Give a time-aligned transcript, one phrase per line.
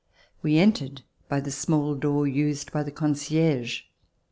[0.41, 3.83] We entered by the small door used by the concierge.